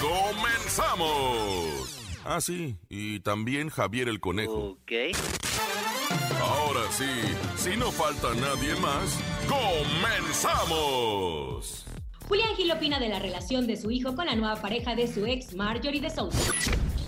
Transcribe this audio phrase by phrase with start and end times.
[0.00, 1.98] ¡Comenzamos!
[2.24, 4.52] Ah, sí, y también Javier el Conejo.
[4.52, 4.92] Ok.
[6.40, 7.04] Ahora sí,
[7.56, 11.84] si no falta nadie más, ¡comenzamos!
[12.28, 15.26] Julián Gil opina de la relación de su hijo con la nueva pareja de su
[15.26, 16.38] ex, Marjorie de Sousa.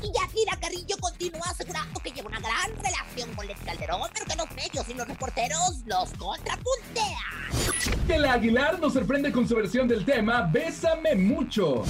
[0.03, 4.37] Y Yakira Carrillo continúa asegurando que lleva una gran relación con Leti Calderón, pero que
[4.37, 8.07] los medios y los reporteros los contrapuntean.
[8.07, 11.85] Tela Aguilar nos sorprende con su versión del tema Bésame mucho.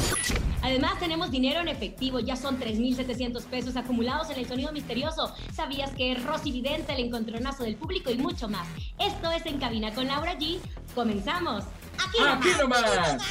[0.62, 2.20] Además, tenemos dinero en efectivo.
[2.20, 5.34] Ya son 3.700 pesos acumulados en el sonido misterioso.
[5.54, 8.66] ¿Sabías que es Rosy Vidente, el encontronazo del público y mucho más?
[8.98, 10.58] Esto es En Cabina con Laura G.
[10.94, 11.64] ¡Comenzamos!
[11.96, 13.22] ¡Aquí Aquí nomás.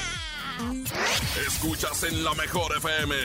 [1.38, 3.16] Escuchas en la mejor FM,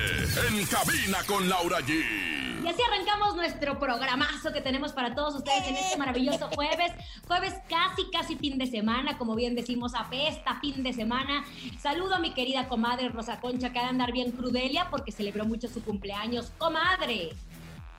[0.48, 2.62] en cabina con Laura G.
[2.62, 6.92] Y así arrancamos nuestro programazo que tenemos para todos ustedes en este maravilloso jueves.
[7.26, 11.44] Jueves casi, casi fin de semana, como bien decimos, apesta fin de semana.
[11.80, 15.46] Saludo a mi querida comadre Rosa Concha, que ha de andar bien crudelia porque celebró
[15.46, 16.52] mucho su cumpleaños.
[16.58, 17.30] ¡Comadre!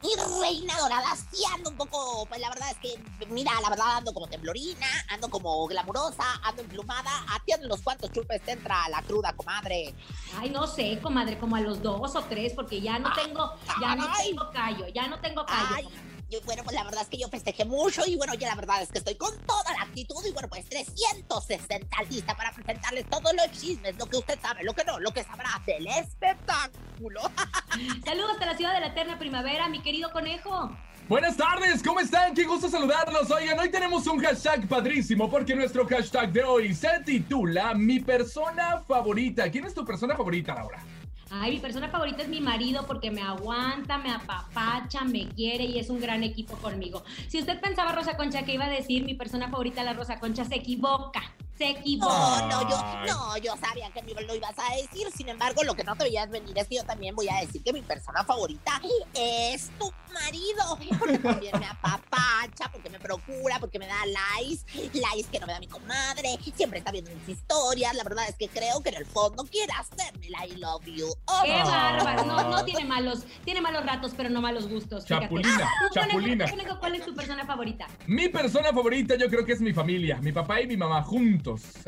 [0.05, 3.97] Y reina dorada, sí ando un poco, pues la verdad es que, mira, la verdad
[3.97, 9.01] ando como temblorina, ando como glamurosa, ando emplumada, atiendo los cuantos chupes te entra la
[9.01, 9.95] cruda, comadre.
[10.37, 13.95] Ay, no sé, comadre, como a los dos o tres, porque ya no tengo, ya
[13.95, 15.75] no tengo callo, ya no tengo callo.
[15.75, 15.87] Ay,
[16.29, 18.81] yo, bueno, pues la verdad es que yo festejé mucho y bueno, ya la verdad
[18.81, 23.33] es que estoy con toda la actitud y bueno, pues 360 lista para presentarles todos
[23.33, 27.21] los chismes, lo que usted sabe, lo que no, lo que sabrá del espectáculo.
[28.05, 30.75] Saludos hasta la ciudad de la eterna primavera, mi querido conejo.
[31.07, 32.33] Buenas tardes, ¿cómo están?
[32.33, 33.29] Qué gusto saludarlos.
[33.29, 38.81] Oigan, hoy tenemos un hashtag padrísimo porque nuestro hashtag de hoy se titula Mi persona
[38.87, 39.51] favorita.
[39.51, 40.83] ¿Quién es tu persona favorita, Laura?
[41.31, 45.79] Ay, mi persona favorita es mi marido porque me aguanta, me apapacha, me quiere y
[45.79, 47.03] es un gran equipo conmigo.
[47.27, 50.45] Si usted pensaba, Rosa Concha, que iba a decir mi persona favorita, la Rosa Concha,
[50.45, 51.23] se equivoca.
[51.57, 52.47] Se equivoca.
[52.49, 55.07] No, no, yo, no, yo sabía que lo ibas a decir.
[55.15, 57.63] Sin embargo, lo que no te veías venir es que yo también voy a decir
[57.63, 58.81] que mi persona favorita
[59.13, 60.77] es tu marido.
[60.99, 64.65] Porque también me apapacha, porque me procura, porque me da likes.
[64.93, 66.37] Likes que no me da mi comadre.
[66.55, 67.95] Siempre está viendo mis historias.
[67.95, 71.07] La verdad es que creo que en el fondo quiere hacerme la I love you.
[71.25, 71.65] Oh, Qué no.
[71.65, 72.25] bárbaro.
[72.25, 75.05] No, no tiene malos, tiene malos ratos, pero no malos gustos.
[75.05, 75.25] fíjate.
[75.25, 76.49] Chapulina, conejo, chapulina.
[76.49, 77.87] conejo, ¿Cuál es tu persona favorita?
[78.07, 81.44] Mi persona favorita yo creo que es mi familia, mi papá y mi mamá juntos.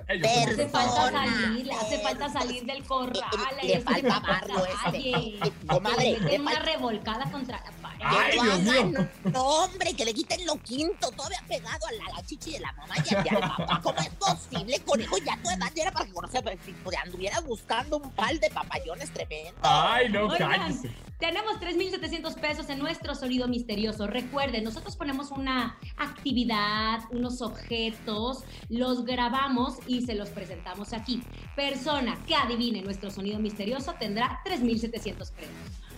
[0.07, 3.31] Ellos Hace falta salir, le hace falta salir del corral.
[3.61, 5.39] Le este, falta amarlo, este.
[5.67, 7.86] Comadre, le una falta- revolcada contra la.
[8.01, 9.07] Ay, Dios mío.
[9.25, 12.71] No, hombre, que le quiten lo quinto, todavía pegado a la, la chichi de la
[12.73, 13.79] mamá y a- al papá.
[13.83, 15.17] ¿Cómo es posible, conejo?
[15.19, 19.11] Ya tu edad ya era para que conocieras, si anduvieras buscando un pal de papallones
[19.11, 19.59] tremendo.
[19.61, 20.91] Ay, no, Oigan, cállese.
[21.19, 24.07] tenemos 3.700 pesos en nuestro sonido misterioso.
[24.07, 31.23] Recuerden, nosotros ponemos una actividad, unos objetos, los grabamos y se los presentamos aquí.
[31.55, 35.51] Persona que adivine nuestro sonido misterioso tendrá 3.700 pesos.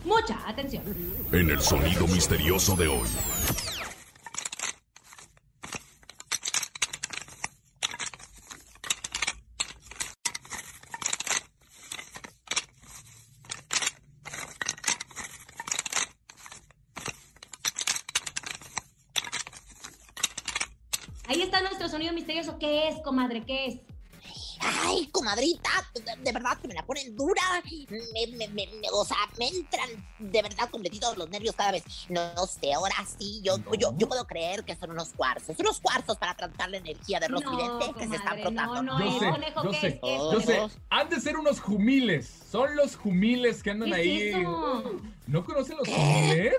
[0.04, 0.84] Mucha atención.
[1.32, 3.08] En el sonido misterioso de hoy.
[21.28, 22.58] Ahí está nuestro sonido misterioso.
[22.58, 23.46] ¿Qué es, comadre?
[23.46, 23.89] ¿Qué es?
[24.86, 27.42] Ay, comadrita, de, de verdad que me la ponen dura.
[27.90, 31.84] Me, me, me, me- o sea, me entran de verdad completitos los nervios cada vez.
[32.10, 33.74] No, no sé, ahora sí, yo, No.
[33.76, 35.56] yo, yo puedo creer que son unos cuarzos.
[35.60, 38.84] Unos cuarzos para tratar la energía de los No, videntes que se están frotando.
[38.84, 39.26] no, no, Yo sé,
[39.64, 40.00] yo ¿Qué sé, es?
[40.02, 42.30] ¿Qué yo sé, han de ser unos jumiles.
[42.52, 44.28] Son los jumiles que andan ¿Qué ahí.
[44.30, 44.84] eso?
[45.28, 46.54] ¿No conocen los jumiles?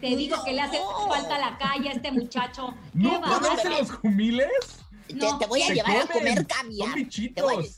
[0.00, 2.74] Te digo que le hace falta la calle a este muchacho.
[2.92, 4.48] ¿Qué ¿No conocen los jumiles?
[5.08, 6.94] Te, No, te voy a llevar a comer Son caviar.
[7.34, 7.68] Te voy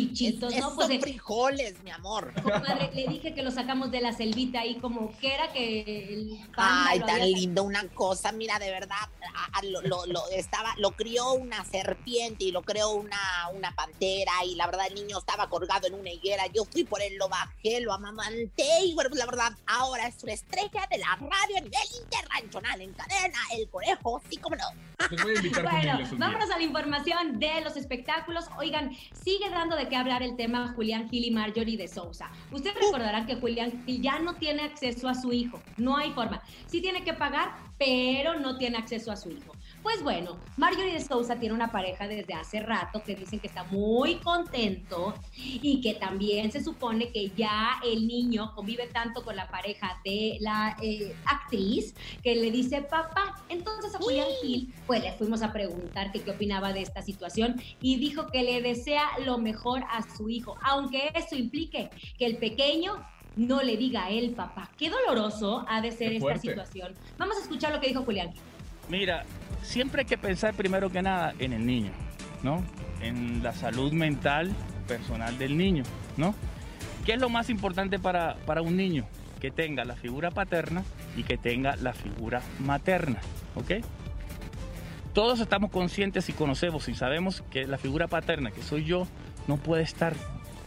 [0.00, 0.74] Bichitos, Es- ¿no?
[0.74, 2.32] Pues son frijoles, mi amor.
[2.42, 5.80] Comadre, le dije que lo sacamos de la selvita ahí como que era que
[6.14, 8.96] el Ay, tan había- lindo una cosa, mira, de verdad,
[9.34, 13.18] a- a- lo, lo- lo- estaba, lo crió una serpiente y lo creó una,
[13.54, 17.02] una pantera y la verdad el niño estaba colgado en una higuera, yo fui por
[17.02, 20.98] él, lo bajé, lo amamanté y bueno, pues la verdad, ahora es una estrella de
[20.98, 24.64] la radio a nivel internacional, en cadena, el conejo, sí como no.
[25.10, 28.46] Les voy a invitar Bueno, vámonos a la información de los espectáculos.
[28.58, 32.30] Oigan, sigue dando dando de qué hablar el tema Julián Gil y Marjorie de Sousa.
[32.50, 36.42] Ustedes recordarán que Julián Gil ya no tiene acceso a su hijo, no hay forma.
[36.66, 39.52] Sí tiene que pagar, pero no tiene acceso a su hijo.
[39.86, 43.62] Pues bueno, Marjorie de Sousa tiene una pareja desde hace rato que dicen que está
[43.62, 49.48] muy contento y que también se supone que ya el niño convive tanto con la
[49.48, 53.40] pareja de la eh, actriz que le dice papá.
[53.48, 57.96] Entonces a Julián Gil, pues le fuimos a preguntar qué opinaba de esta situación y
[57.98, 63.06] dijo que le desea lo mejor a su hijo, aunque eso implique que el pequeño
[63.36, 64.68] no le diga a él papá.
[64.76, 66.92] Qué doloroso ha de ser esta situación.
[67.18, 68.55] Vamos a escuchar lo que dijo Julián Gil.
[68.88, 69.24] Mira,
[69.62, 71.90] siempre hay que pensar primero que nada en el niño,
[72.42, 72.64] ¿no?
[73.00, 74.52] En la salud mental
[74.86, 75.82] personal del niño,
[76.16, 76.34] ¿no?
[77.04, 79.06] ¿Qué es lo más importante para, para un niño?
[79.40, 80.82] Que tenga la figura paterna
[81.16, 83.20] y que tenga la figura materna,
[83.54, 83.84] ¿ok?
[85.12, 89.06] Todos estamos conscientes y conocemos y sabemos que la figura paterna, que soy yo,
[89.46, 90.14] no puede estar.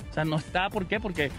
[0.10, 1.00] O sea, no está, ¿por qué?
[1.00, 1.32] Porque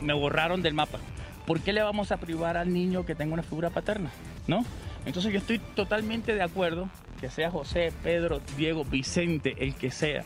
[0.00, 0.98] me borraron del mapa.
[1.46, 4.10] ¿Por qué le vamos a privar al niño que tenga una figura paterna?
[4.46, 4.64] ¿No?
[5.06, 6.88] Entonces yo estoy totalmente de acuerdo
[7.20, 10.24] que sea José, Pedro, Diego, Vicente, el que sea,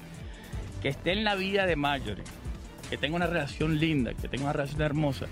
[0.83, 2.25] que esté en la vida de Marjorie,
[2.89, 5.27] que tenga una relación linda, que tenga una relación hermosa,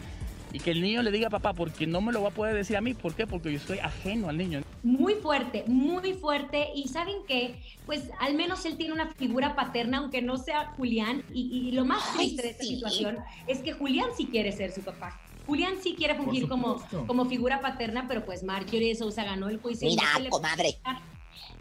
[0.55, 2.77] y que el niño le diga papá, porque no me lo va a poder decir
[2.77, 2.95] a mí.
[2.95, 3.27] ¿Por qué?
[3.27, 4.63] Porque yo soy ajeno al niño.
[4.85, 6.69] Muy fuerte, muy fuerte.
[6.77, 7.57] Y saben que,
[7.87, 11.25] pues al menos él tiene una figura paterna, aunque no sea Julián.
[11.35, 13.19] Y, lo más triste de esta situación
[13.49, 15.21] es que Julián sí quiere ser su papá.
[15.47, 19.61] Julián sí quiere fungir como, como figura paterna, pero pues Marjorie de Sousa ganó el
[19.61, 19.89] juicio.
[19.89, 20.79] Mira, comadre.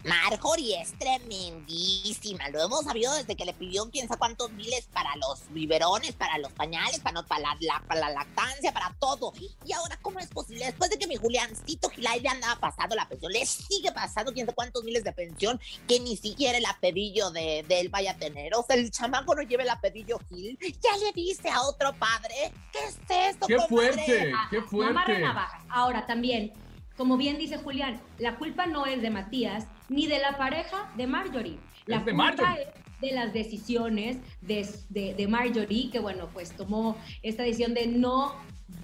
[0.04, 2.48] Marjorie es tremendísima.
[2.50, 6.38] Lo hemos sabido desde que le pidió quién sabe cuántos miles para los biberones, para
[6.38, 9.32] los pañales, para, para, la, para la lactancia, para todo.
[9.64, 10.66] Y ahora, ¿cómo es posible?
[10.66, 14.46] Después de que mi Juliancito Gilay le andaba pasando la pensión, le sigue pasando quién
[14.46, 18.54] sabe cuántos miles de pensión que ni siquiera el apedillo de, él vaya a tener.
[18.54, 20.58] O sea, el chamaco no lleve el apedillo Gil.
[20.60, 22.98] Ya le dice a otro padre, ¿qué es
[23.30, 23.46] esto?
[23.46, 24.32] ¡Qué fuerte!
[24.50, 25.24] ¡Qué fuerte!
[25.68, 26.52] Ahora también
[26.96, 31.06] como bien dice Julián, la culpa no es de Matías ni de la pareja de
[31.06, 31.58] Marjorie.
[31.86, 32.68] La es de culpa es
[33.00, 38.34] de las decisiones de, de, Marjorie, que bueno, pues tomó esta decisión de no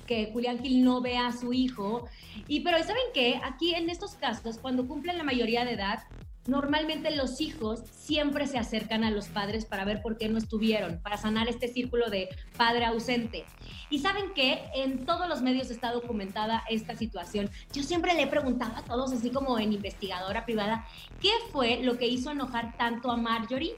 [0.07, 2.07] que Julián Gil no vea a su hijo.
[2.49, 3.41] Y pero ¿saben qué?
[3.45, 6.01] Aquí en estos casos, cuando cumplen la mayoría de edad,
[6.47, 11.01] normalmente los hijos siempre se acercan a los padres para ver por qué no estuvieron,
[11.03, 13.45] para sanar este círculo de padre ausente.
[13.91, 17.51] Y saben que en todos los medios está documentada esta situación.
[17.73, 20.87] Yo siempre le he preguntado a todos, así como en investigadora privada,
[21.21, 23.75] ¿qué fue lo que hizo enojar tanto a Marjorie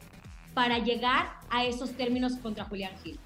[0.55, 3.19] para llegar a esos términos contra Julián Gil?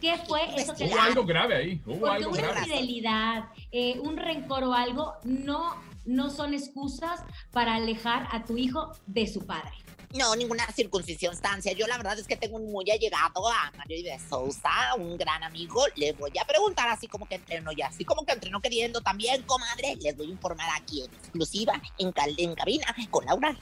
[0.00, 2.60] ¿Qué fue eso que Hubo algo grave ahí, hubo algo una grave.
[2.60, 8.92] infidelidad, eh, un rencor o algo, no no son excusas para alejar a tu hijo
[9.06, 9.72] de su padre.
[10.14, 11.72] No, ninguna circunstancia.
[11.72, 15.42] Yo la verdad es que tengo un muy allegado a Mario de Sousa, un gran
[15.42, 15.84] amigo.
[15.96, 19.42] Le voy a preguntar así como que entreno y así como que entreno queriendo también,
[19.42, 19.96] comadre.
[20.02, 23.56] Les voy a informar aquí en exclusiva, en, en cabina, con Laura.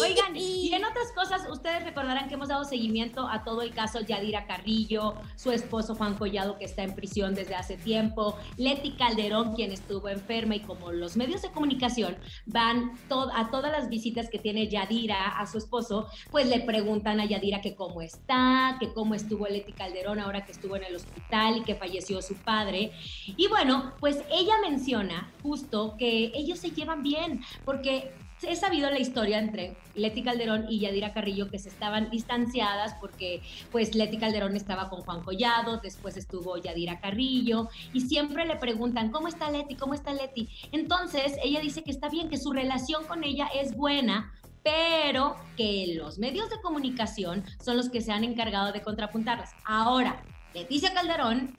[0.00, 4.00] Oigan, y en otras cosas, ustedes recordarán que hemos dado seguimiento a todo el caso
[4.00, 9.54] Yadira Carrillo, su esposo Juan Collado, que está en prisión desde hace tiempo, Leti Calderón,
[9.54, 12.16] quien estuvo enferma, y como los medios de comunicación
[12.46, 12.92] van
[13.34, 17.60] a todas las visitas que tiene Yadira a su esposo, pues le preguntan a Yadira
[17.60, 21.62] que cómo está, que cómo estuvo Leti Calderón ahora que estuvo en el hospital y
[21.62, 22.92] que falleció su padre.
[23.26, 28.98] Y bueno, pues ella menciona justo que ellos se llevan bien, porque he sabido la
[28.98, 34.56] historia entre Leti Calderón y Yadira Carrillo que se estaban distanciadas porque pues Leti Calderón
[34.56, 39.74] estaba con Juan Collado, después estuvo Yadira Carrillo y siempre le preguntan, ¿cómo está Leti?
[39.74, 40.48] ¿Cómo está Leti?
[40.72, 45.94] Entonces ella dice que está bien, que su relación con ella es buena pero que
[45.96, 49.52] los medios de comunicación son los que se han encargado de contrapuntarlas.
[49.64, 50.22] Ahora,
[50.54, 51.56] Leticia Calderón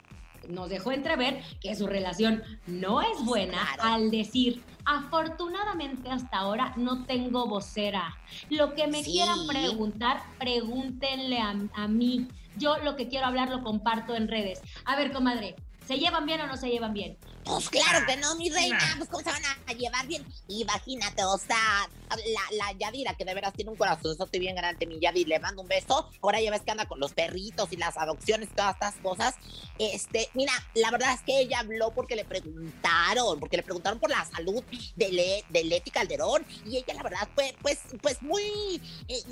[0.47, 7.05] nos dejó entrever que su relación no es buena al decir, afortunadamente hasta ahora no
[7.05, 8.17] tengo vocera.
[8.49, 12.27] Lo que me quieran preguntar, pregúntenle a, a mí.
[12.57, 14.61] Yo lo que quiero hablar lo comparto en redes.
[14.85, 15.55] A ver, comadre,
[15.91, 17.17] ¿Se llevan bien o no se llevan bien?
[17.43, 18.79] Pues claro que no, mi reina.
[18.97, 20.25] Pues cómo se van a llevar bien.
[20.47, 24.99] Imagínate, o sea, la, la Yadira, que de veras tiene un corazón bien grande, mi
[24.99, 26.09] Yadira, le mando un beso.
[26.21, 29.35] Ahora ya ves que anda con los perritos y las adopciones y todas estas cosas.
[29.77, 34.09] Este, mira, la verdad es que ella habló porque le preguntaron, porque le preguntaron por
[34.09, 34.63] la salud
[34.95, 36.45] de, de Leti Calderón.
[36.65, 39.23] Y ella, la verdad, fue, pues, pues muy, eh,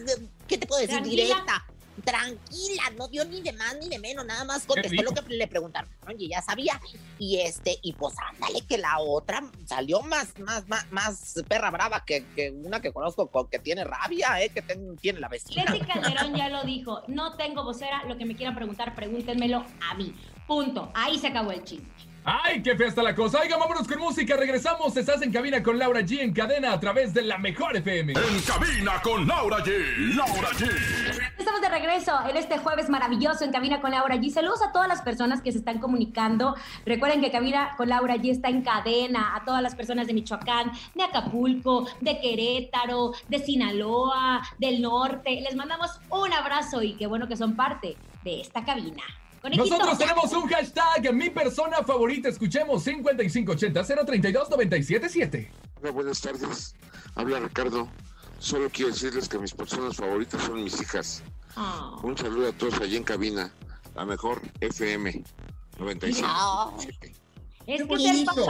[0.47, 1.01] ¿qué te puedo decir?
[1.03, 1.65] Directa
[2.01, 5.47] tranquila, no dio ni de más ni de menos, nada más contestó lo que le
[5.47, 6.79] preguntaron y ella sabía.
[7.17, 12.03] Y este, y pues ándale que la otra salió más, más, más, más perra brava
[12.05, 14.61] que, que una que conozco que tiene rabia, eh, que
[14.99, 15.63] tiene la vecina.
[15.63, 19.93] Leslie Calderón ya lo dijo, no tengo vocera, lo que me quieran preguntar, pregúntenmelo a
[19.95, 20.15] mí.
[20.47, 20.91] Punto.
[20.95, 22.08] Ahí se acabó el chisme.
[22.23, 23.39] ¡Ay, qué fea está la cosa!
[23.41, 24.35] Oiga, vámonos con música.
[24.35, 24.95] Regresamos.
[24.95, 28.13] Estás en cabina con Laura G en cadena a través de la mejor FM.
[28.13, 30.15] En cabina con Laura G.
[30.15, 30.69] Laura G.
[31.37, 34.29] Estamos de regreso en este jueves maravilloso en cabina con Laura G.
[34.31, 36.55] Saludos a todas las personas que se están comunicando.
[36.85, 39.35] Recuerden que cabina con Laura G está en cadena.
[39.35, 45.39] A todas las personas de Michoacán, de Acapulco, de Querétaro, de Sinaloa, del norte.
[45.41, 49.03] Les mandamos un abrazo y qué bueno que son parte de esta cabina.
[49.43, 52.27] Nosotros tenemos un hashtag, mi persona favorita.
[52.29, 55.49] Escuchemos 5580-032-977.
[55.81, 56.75] Hola, buenas tardes.
[57.15, 57.87] Habla Ricardo.
[58.39, 61.23] Solo quiero decirles que mis personas favoritas son mis hijas.
[61.55, 61.95] Ah.
[62.03, 63.53] Un saludo a todos allí en cabina.
[63.95, 65.23] La mejor FM
[65.77, 66.27] 95.
[67.65, 68.47] Es que ser papá es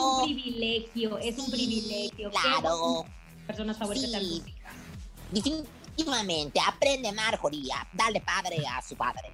[0.00, 2.30] un privilegio, es un privilegio.
[2.30, 3.04] Claro.
[3.46, 4.72] Personas favoritas hijas.
[5.30, 9.30] Definitivamente, aprende Marjorie, dale padre a su padre.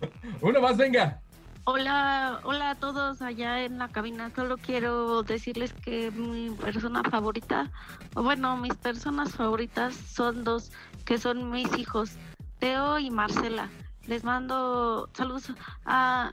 [0.40, 1.20] Uno más, venga.
[1.64, 4.30] Hola, hola a todos allá en la cabina.
[4.36, 7.72] Solo quiero decirles que mi persona favorita,
[8.14, 10.70] o bueno, mis personas favoritas son dos,
[11.04, 12.12] que son mis hijos,
[12.60, 13.68] Teo y Marcela.
[14.06, 15.52] Les mando saludos
[15.84, 16.30] a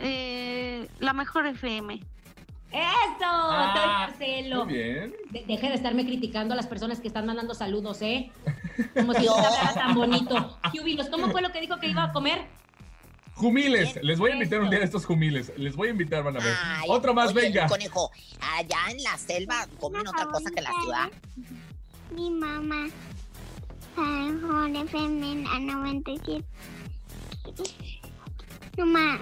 [0.00, 2.00] eh, la mejor FM.
[2.70, 3.26] ¡Eso!
[3.26, 4.64] Ah, Marcelo.
[4.64, 5.14] Muy bien.
[5.30, 8.32] deje de estarme criticando a las personas que están mandando saludos, ¿eh?
[8.94, 10.58] Como si no hablara tan bonito.
[10.72, 12.61] Jubilos, ¿cómo fue lo que dijo que iba a comer?
[13.34, 15.52] Jumiles, les voy a invitar un día a estos jumiles.
[15.56, 16.54] Les voy a invitar, van a ver.
[16.88, 17.66] Otro más, venga.
[17.66, 18.10] Conejo,
[18.40, 21.10] allá en la selva comen otra cosa que en la ciudad.
[22.14, 22.88] Mi mamá.
[23.96, 26.44] A 97.
[28.78, 29.20] No más.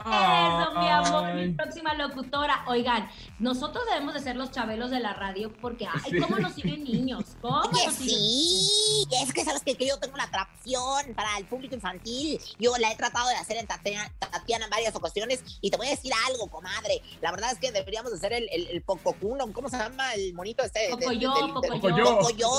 [0.00, 2.64] Eso, mi amor, mi próxima locutora.
[2.68, 6.84] Oigan, nosotros debemos de ser los chabelos de la radio porque, ay, ¿cómo nos siguen
[6.84, 7.24] niños?
[7.40, 12.38] ¿Cómo nos sí, es que sabes que, yo tengo la atracción para el público infantil.
[12.58, 14.10] Yo la he tratado de hacer en Tatiana,
[14.48, 17.00] en varias ocasiones y te voy a decir algo, comadre.
[17.20, 20.62] La verdad es que deberíamos hacer el, el, el Pococuno, ¿cómo se llama el monito
[20.62, 20.88] este?
[20.90, 22.04] Pocoyo, Pocoyo.
[22.18, 22.50] Pocoyo,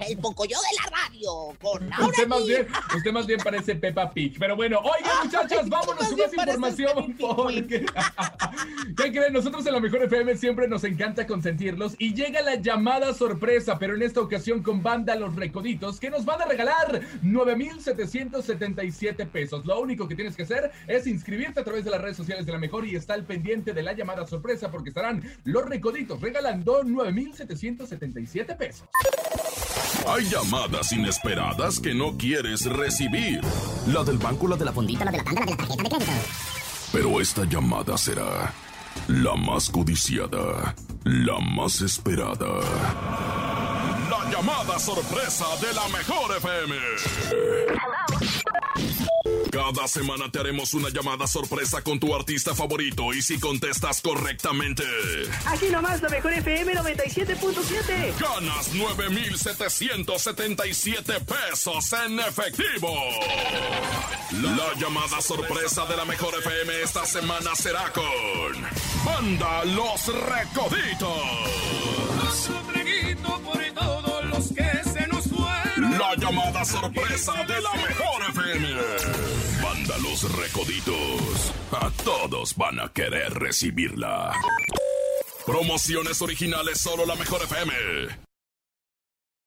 [0.00, 1.56] el Pocoyo de la radio.
[1.60, 4.36] Con usted, más bien, usted más bien parece Peppa Pig.
[4.38, 6.75] Pero bueno, oigan muchachas, vámonos más información
[7.18, 7.86] porque...
[8.96, 9.32] ¿Qué creen?
[9.32, 13.94] Nosotros en la Mejor FM siempre nos encanta consentirlos y llega la llamada sorpresa, pero
[13.94, 19.64] en esta ocasión con banda Los Recoditos que nos van a regalar 9,777 pesos.
[19.66, 22.52] Lo único que tienes que hacer es inscribirte a través de las redes sociales de
[22.52, 26.82] la Mejor y estar al pendiente de la llamada sorpresa porque estarán Los Recoditos regalando
[26.84, 28.88] 9,777 pesos.
[30.08, 33.40] Hay llamadas inesperadas que no quieres recibir.
[33.92, 35.82] La del banco, la de la fondita, la de la tanda, la de la tarjeta
[35.82, 36.55] de crédito.
[36.92, 38.52] Pero esta llamada será
[39.08, 40.74] la más codiciada,
[41.04, 42.60] la más esperada.
[44.10, 46.76] La llamada sorpresa de la mejor FM.
[49.56, 54.84] Cada semana te haremos una llamada sorpresa con tu artista favorito y si contestas correctamente.
[55.46, 58.20] Aquí nomás la mejor FM 97.7.
[58.20, 62.94] Ganas 9,777 pesos en efectivo.
[64.42, 68.04] La llamada sorpresa de la mejor FM esta semana será con
[69.06, 71.08] Banda Los Recoditos.
[73.42, 75.24] por todos los que se nos
[75.98, 79.15] La llamada sorpresa de la mejor FM.
[79.94, 81.52] Los Recoditos.
[81.70, 84.32] A todos van a querer recibirla.
[85.46, 88.25] Promociones originales solo la mejor FM.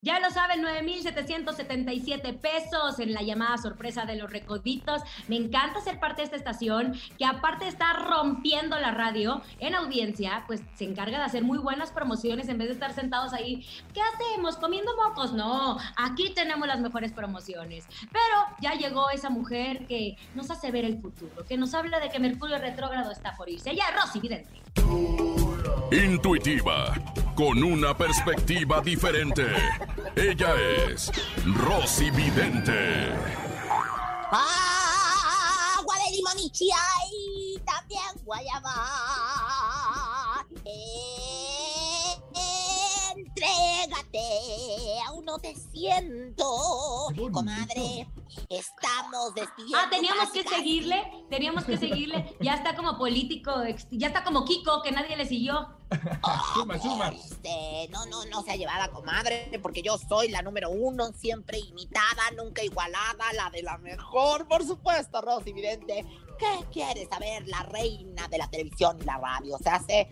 [0.01, 5.01] Ya lo saben, 9,777 pesos en la llamada sorpresa de los recoditos.
[5.27, 10.45] Me encanta ser parte de esta estación, que aparte estar rompiendo la radio en audiencia,
[10.47, 13.67] pues se encarga de hacer muy buenas promociones en vez de estar sentados ahí.
[13.93, 14.55] ¿Qué hacemos?
[14.55, 15.33] ¿Comiendo mocos?
[15.33, 17.85] No, aquí tenemos las mejores promociones.
[18.09, 22.07] Pero ya llegó esa mujer que nos hace ver el futuro, que nos habla de
[22.07, 23.75] que Mercurio retrógrado está por irse.
[23.75, 24.61] Ya, Rosy Vidente.
[25.91, 26.93] Intuitiva,
[27.35, 29.45] con una perspectiva diferente.
[30.15, 30.53] Ella
[30.87, 31.11] es
[31.45, 33.11] Rosy Vidente.
[34.31, 38.75] Agua de limón y también guayaba.
[43.41, 46.43] Entrégate, aún no te siento,
[47.31, 48.07] comadre.
[48.49, 49.77] estamos despidiendo.
[49.77, 50.55] Ah, teníamos casi, que casi.
[50.55, 52.35] seguirle, teníamos que seguirle.
[52.41, 53.51] Ya está como político,
[53.91, 55.69] ya está como Kiko, que nadie le siguió.
[56.53, 57.07] Suma, suma.
[57.09, 62.31] Este, no, no, no sea llevada, comadre, porque yo soy la número uno, siempre imitada,
[62.37, 66.05] nunca igualada, la de la mejor, por supuesto, Rosy Vidente.
[66.37, 67.47] ¿Qué quieres saber?
[67.47, 69.57] La reina de la televisión y la radio.
[69.57, 70.09] Se hace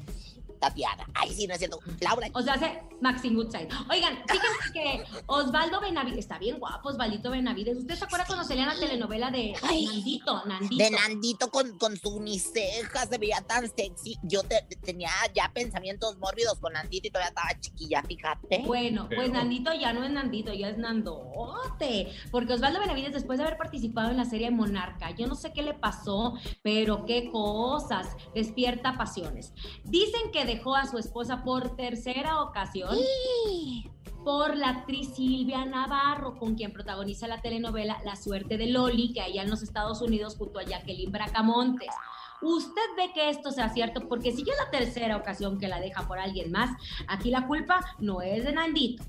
[0.60, 1.06] Tatiana.
[1.14, 1.80] Ay, sí, no es cierto.
[2.02, 2.28] Laura.
[2.34, 3.68] O sea, hace Maxine Goodside.
[3.90, 7.78] Oigan, fíjense que Osvaldo Benavides, está bien guapo Osvaldito Benavides.
[7.78, 9.86] ¿Usted se acuerda cuando salía la telenovela de Ay.
[9.86, 10.46] Nandito?
[10.46, 10.84] Nandito.
[10.84, 14.18] De Nandito con, con su uniceja se veía tan sexy.
[14.24, 18.64] Yo te- tenía ya pensamientos mórbidos con Nandito y todavía estaba chiquilla, fíjate.
[18.66, 22.12] Bueno, pues Nandito ya no es Nandito, ya es Nandote.
[22.32, 25.62] Porque Osvaldo Benavides, después de haber participado en la serie Monarca, yo no sé qué
[25.64, 29.54] le pasó, pero qué cosas, despierta pasiones.
[29.84, 32.98] Dicen que dejó a su esposa por tercera ocasión
[34.24, 39.22] por la actriz Silvia Navarro, con quien protagoniza la telenovela La suerte de Loli, que
[39.22, 41.94] allá en los Estados Unidos junto a Jacqueline Bracamontes.
[42.42, 44.08] ¿Usted ve que esto sea cierto?
[44.08, 46.72] Porque si ya es la tercera ocasión que la deja por alguien más,
[47.08, 49.04] aquí la culpa no es de Nandito.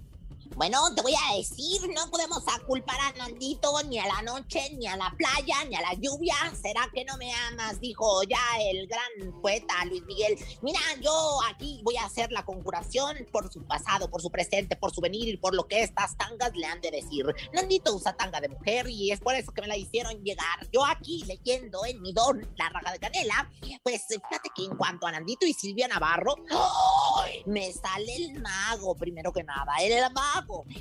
[0.57, 4.87] Bueno, te voy a decir, no podemos culpar a Nandito ni a la noche, ni
[4.87, 6.35] a la playa, ni a la lluvia.
[6.61, 7.81] ¿Será que no me amas?
[7.81, 10.37] Dijo ya el gran poeta Luis Miguel.
[10.63, 14.93] Mira, yo aquí voy a hacer la conjuración por su pasado, por su presente, por
[14.93, 17.27] su venir y por lo que estas tangas le han de decir.
[17.53, 20.69] Nandito usa tanga de mujer y es por eso que me la hicieron llegar.
[20.73, 23.51] Yo aquí leyendo en mi don la raga de canela,
[23.83, 27.43] pues fíjate que en cuanto a Nandito y Silvia Navarro, ¡ay!
[27.47, 30.38] me sale el mago, primero que nada, el mago,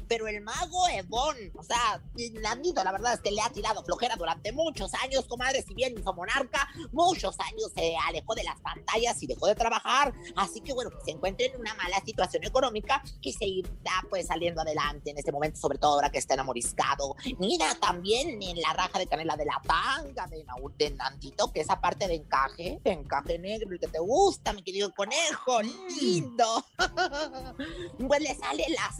[0.08, 2.02] pero el mago Evon, o sea,
[2.42, 5.98] Nandito la verdad es que le ha tirado flojera durante muchos años, comadre, si bien
[5.98, 10.74] hizo monarca, muchos años se alejó de las pantallas y dejó de trabajar, así que
[10.74, 15.12] bueno, que se encuentra en una mala situación económica y se irá pues saliendo adelante
[15.12, 17.16] en este momento, sobre todo ahora que está enamoriscado.
[17.40, 22.08] Mira, también en la raja de canela de la tanga de, Nandito, que esa parte
[22.08, 25.62] de encaje, de encaje negro, el que te gusta, mi querido conejo,
[26.00, 26.66] lindo.
[28.08, 28.92] pues le sale la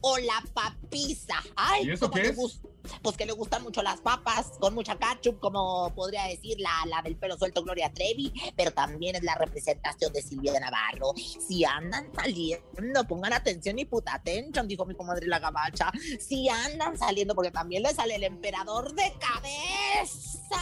[0.00, 1.42] o la papisa.
[1.56, 2.36] Ay, ¿Y eso qué es?
[2.36, 2.60] gus-
[3.02, 7.02] Pues que le gustan mucho las papas, con mucha ketchup, como podría decir la, la
[7.02, 11.12] del pelo suelto Gloria Trevi, pero también es la representación de Silvia Navarro.
[11.16, 15.90] Si andan saliendo, pongan atención y puta atención, dijo mi comadre la gabacha.
[16.20, 20.58] Si andan saliendo, porque también le sale el emperador de cabeza.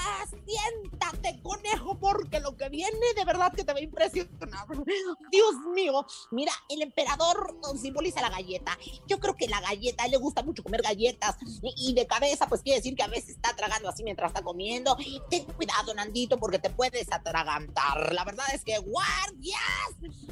[0.46, 4.66] Siéntate, conejo, porque lo que viene de verdad que te va a impresionar.
[5.30, 8.78] Dios mío, mira, el emperador simboliza la galleta.
[9.06, 11.37] Yo creo que la galleta, a él le gusta mucho comer galletas.
[11.76, 14.96] Y, de cabeza, pues quiere decir que a veces está tragando así mientras está comiendo.
[15.31, 18.12] Ten cuidado, Nandito, porque te puedes atragantar.
[18.12, 19.61] La verdad es que, guardias.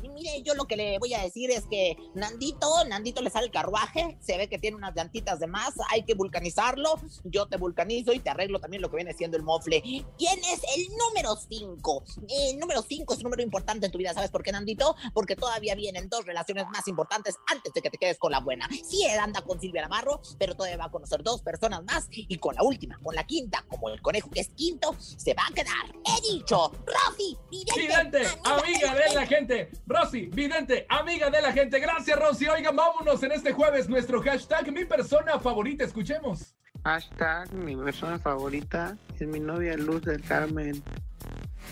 [0.03, 3.47] Y mire, yo lo que le voy a decir es que Nandito, Nandito le sale
[3.47, 4.19] el carruaje.
[4.21, 5.75] Se ve que tiene unas llantitas de más.
[5.91, 6.97] Hay que vulcanizarlo.
[7.25, 9.81] Yo te vulcanizo y te arreglo también lo que viene siendo el mofle.
[9.81, 12.05] ¿Quién es el número 5?
[12.29, 14.13] El número 5 es un número importante en tu vida.
[14.13, 14.97] ¿Sabes por qué, Nandito?
[15.15, 18.69] Porque todavía vienen dos relaciones más importantes antes de que te quedes con la buena.
[18.85, 22.09] Sí, él anda con Silvia Navarro, pero todavía va a conocer dos personas más.
[22.11, 25.43] Y con la última, con la quinta, como el conejo que es quinto, se va
[25.49, 25.87] a quedar.
[26.05, 29.71] He dicho, Rosy, Vidente, Vidente, amiga de la gente.
[29.87, 31.81] Rosy, vidente, amiga de la gente.
[31.81, 32.47] Gracias, Rosy.
[32.47, 33.89] Oigan, vámonos en este jueves.
[33.89, 35.85] Nuestro hashtag, mi persona favorita.
[35.85, 36.55] Escuchemos.
[36.85, 40.83] Hashtag, mi persona favorita es mi novia Luz del Carmen.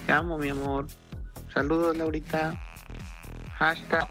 [0.06, 0.87] Te amo, mi amor.
[1.52, 2.61] Saludos, Laurita.
[3.54, 4.09] Hashtag.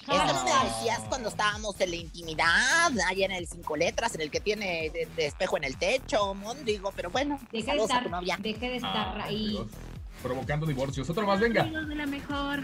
[0.00, 4.22] Esto no me decías cuando estábamos en la intimidad, allá en el cinco letras, en
[4.22, 6.34] el que tiene de, de espejo en el techo,
[6.64, 9.48] digo, pero bueno, Deje de saludos estar, deje de estar Ah, ahí.
[9.50, 9.66] Dios.
[10.22, 11.08] Provocando divorcios.
[11.08, 11.62] Otro más, venga.
[11.62, 12.62] Amigos de la mejor.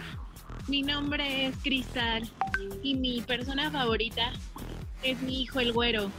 [0.68, 2.28] Mi nombre es Cristal
[2.82, 4.32] y mi persona favorita
[5.02, 6.10] es mi hijo el güero.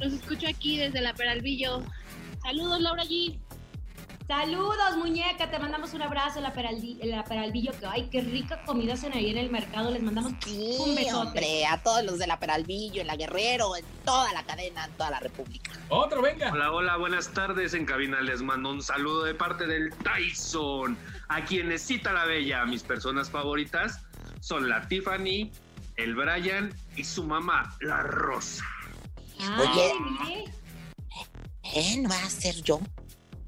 [0.00, 1.82] Los escucho aquí desde la Peralvillo.
[2.42, 3.38] Saludos, Laura G.
[4.28, 8.22] Saludos, muñeca, te mandamos un abrazo en la, Peraldi- en la Peralvillo, que ay, qué
[8.22, 11.14] rica comida hacen ahí en el mercado, les mandamos Sí, un besote.
[11.14, 14.92] hombre, a todos los de la Peralvillo, en la Guerrero, en toda la cadena, en
[14.94, 15.70] toda la República.
[15.90, 16.50] Otro, venga.
[16.52, 17.72] Hola, hola, buenas tardes.
[17.74, 20.98] En cabina les mando un saludo de parte del Tyson.
[21.28, 24.00] A quienes cita la bella, mis personas favoritas
[24.40, 25.52] son la Tiffany,
[25.96, 28.64] el Brian y su mamá, la Rosa.
[29.38, 30.44] Ay, Oye.
[31.74, 31.96] ¿Eh?
[31.98, 32.80] ¿No va a ser yo?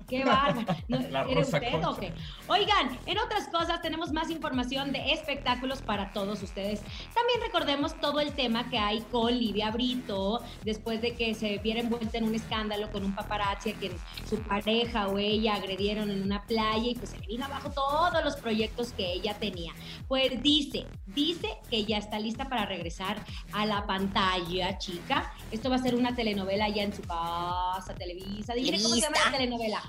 [0.08, 0.64] Qué bárbaro.
[1.28, 2.12] ¿Eres usted o qué?
[2.46, 6.80] Oigan, en otras cosas tenemos más información de espectáculos para todos ustedes.
[7.14, 11.80] También recordemos todo el tema que hay con Livia Brito, después de que se viera
[11.80, 13.92] envuelta en un escándalo con un paparazzi a quien
[14.28, 18.24] su pareja o ella agredieron en una playa y pues se le vino abajo todos
[18.24, 19.74] los proyectos que ella tenía.
[20.08, 25.34] Pues dice, dice que ya está lista para regresar a la pantalla, chica.
[25.50, 28.54] Esto va a ser una telenovela ya en su casa, Televisa.
[28.54, 29.82] Dime cómo se llama la telenovela.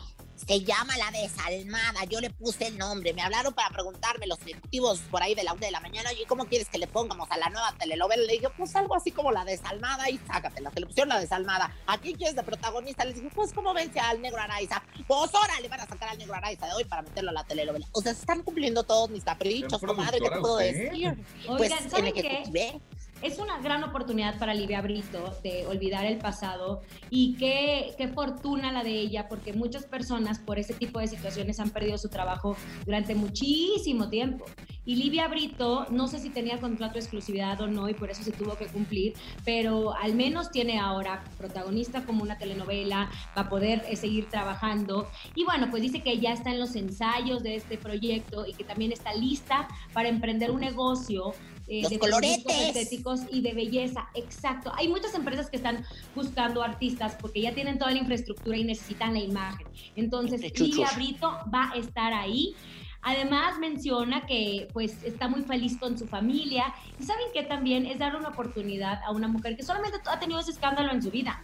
[0.47, 2.05] Se llama La Desalmada.
[2.09, 3.13] Yo le puse el nombre.
[3.13, 6.09] Me hablaron para preguntarme los ejecutivos por ahí de la una de la mañana.
[6.09, 8.23] Oye, ¿cómo quieres que le pongamos a la nueva telenovela?
[8.23, 10.71] Le dije, pues algo así como La Desalmada y sácatela.
[10.71, 11.75] Que le pusieron La Desalmada.
[11.87, 13.05] ¿A quién quieres de protagonista?
[13.05, 14.81] Le dije, pues, ¿cómo vence al negro Araiza?
[15.07, 17.43] Pues ahora le van a sacar al negro Araiza de hoy para meterlo a la
[17.43, 17.87] telenovela.
[17.91, 20.19] O sea, se están cumpliendo todos mis caprichos, comadre.
[20.19, 21.17] ¿Qué puedo decir?
[21.45, 22.79] pues, ¿saben qué?
[23.21, 28.71] Es una gran oportunidad para Livia Brito de olvidar el pasado y qué, qué fortuna
[28.71, 32.55] la de ella, porque muchas personas por ese tipo de situaciones han perdido su trabajo
[32.85, 34.45] durante muchísimo tiempo.
[34.85, 38.23] Y Livia Brito, no sé si tenía contrato de exclusividad o no, y por eso
[38.23, 39.13] se tuvo que cumplir,
[39.45, 45.07] pero al menos tiene ahora protagonista como una telenovela, va a poder eh, seguir trabajando.
[45.35, 48.63] Y bueno, pues dice que ya está en los ensayos de este proyecto y que
[48.63, 51.33] también está lista para emprender un negocio
[51.69, 54.71] eh, los de coloretes estéticos y de belleza, exacto.
[54.75, 59.13] Hay muchas empresas que están buscando artistas porque ya tienen toda la infraestructura y necesitan
[59.13, 59.67] la imagen.
[59.95, 62.55] Entonces, Lilia Brito va a estar ahí.
[63.01, 67.99] Además menciona que pues está muy feliz con su familia y saben que también es
[67.99, 71.43] darle una oportunidad a una mujer que solamente ha tenido ese escándalo en su vida.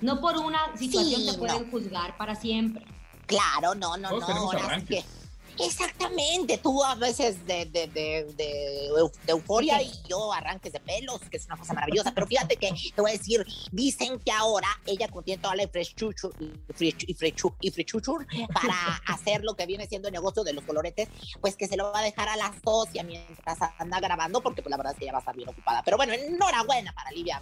[0.00, 2.86] No por una situación te pueden juzgar para siempre.
[3.26, 4.52] Claro, no, no, no.
[5.60, 8.88] Exactamente, tú a veces de, de, de, de,
[9.26, 12.12] euforia y yo arranques de pelos, que es una cosa maravillosa.
[12.14, 18.26] Pero fíjate que te voy a decir, dicen que ahora ella contiene toda la infraestructura
[18.54, 21.08] para hacer lo que viene siendo el negocio de los coloretes,
[21.40, 24.70] pues que se lo va a dejar a la socia mientras anda grabando, porque pues
[24.70, 25.82] la verdad es que ella va a estar bien ocupada.
[25.84, 27.40] Pero bueno, enhorabuena para Livia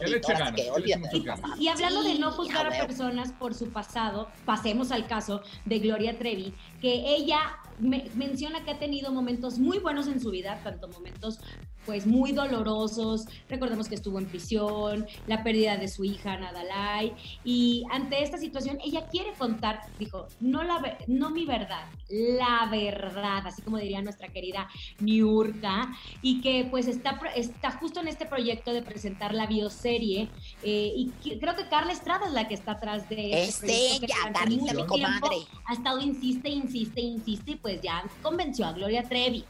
[1.58, 6.18] Y hablando de no juzgar a personas por su pasado, pasemos al caso de Gloria
[6.18, 11.38] Trevi, que ella menciona que ha tenido momentos muy buenos en su vida, tanto momentos
[11.86, 13.26] pues muy dolorosos.
[13.48, 18.78] Recordemos que estuvo en prisión, la pérdida de su hija Nadalai y ante esta situación
[18.84, 24.28] ella quiere contar, dijo, no la no mi verdad, la verdad, así como diría nuestra
[24.28, 24.68] querida
[25.00, 30.28] Niurka y que pues está está justo en este proyecto de presentar la bioserie
[30.62, 34.14] eh, y creo que Carla Estrada es la que está atrás de este es ella,
[34.32, 35.36] Carlita, mi comadre.
[35.66, 39.44] Ha estado insiste, insiste, insiste y pues ya convenció a Gloria Trevi.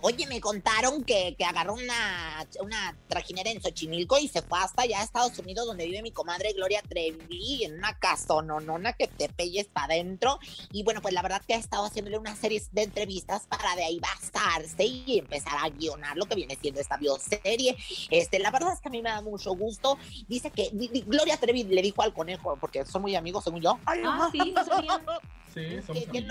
[0.00, 4.82] Oye, me contaron que, que agarró una, una trajinera en Xochimilco y se fue hasta
[4.82, 9.28] allá a Estados Unidos, donde vive mi comadre Gloria Trevi, en una casononona que te
[9.28, 10.38] pelles para adentro.
[10.72, 13.84] Y bueno, pues la verdad que ha estado haciéndole una serie de entrevistas para de
[13.84, 17.76] ahí basarse y empezar a guionar lo que viene siendo esta bioserie.
[18.10, 19.98] Este, la verdad es que a mí me da mucho gusto.
[20.28, 20.70] Dice que
[21.06, 23.78] Gloria Trevi le dijo al conejo, porque son muy amigos, según yo.
[23.86, 25.02] ah, sí, no sabía.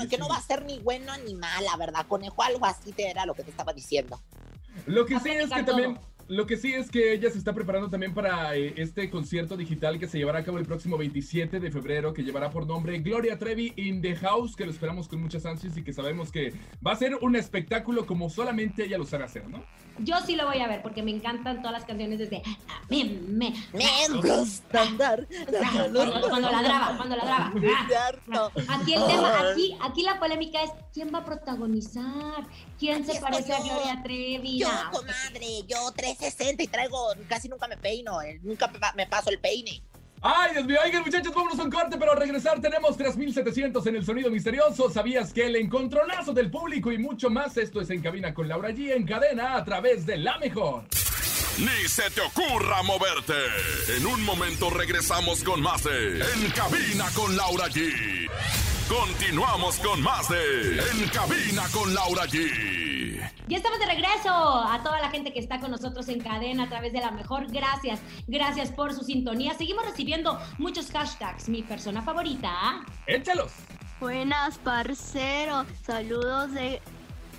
[0.10, 2.05] que, no, va a ser ni bueno ni mala, ¿verdad?
[2.08, 4.19] Conejo, algo así te era lo que te estaba diciendo.
[4.86, 7.89] Lo que sí es que también lo que sí es que ella se está preparando
[7.89, 11.71] también para eh, este concierto digital que se llevará a cabo el próximo 27 de
[11.71, 15.45] febrero, que llevará por nombre Gloria Trevi in the House, que lo esperamos con muchas
[15.45, 16.53] ansias y que sabemos que
[16.85, 19.63] va a ser un espectáculo como solamente ella lo sabe hacer, ¿no?
[19.99, 22.41] Yo sí lo voy a ver porque me encantan todas las canciones desde
[22.89, 25.25] me, me, me gusta andar
[26.29, 27.53] cuando la graba, cuando la graba.
[28.33, 32.45] Ah, aquí el tema, aquí, aquí la polémica es quién va a protagonizar,
[32.77, 34.59] quién se parece a Gloria Trevi.
[34.59, 39.39] Yo, comadre, yo 360 y traigo, casi nunca me peino, eh, nunca me paso el
[39.39, 39.82] peine.
[40.21, 43.95] Ay, Dios mío, oigan muchachos, vámonos a un corte, pero al regresar tenemos 3700 en
[43.97, 44.89] el sonido misterioso.
[44.89, 47.58] ¿Sabías que el encontronazo del público y mucho más?
[47.58, 50.86] Esto es En Cabina con Laura G en cadena a través de La Mejor.
[51.60, 53.36] Ni se te ocurra moverte.
[53.97, 58.28] En un momento regresamos con más de En Cabina con Laura G.
[58.89, 62.94] Continuamos con más de En Cabina con Laura G.
[63.47, 66.69] Ya estamos de regreso a toda la gente que está con nosotros en cadena a
[66.69, 67.51] través de la mejor.
[67.51, 69.53] Gracias, gracias por su sintonía.
[69.53, 71.49] Seguimos recibiendo muchos hashtags.
[71.49, 72.83] Mi persona favorita.
[73.07, 73.51] Échalos.
[73.99, 75.65] Buenas, parcero.
[75.83, 76.81] Saludos de,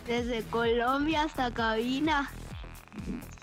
[0.07, 2.31] desde Colombia hasta cabina.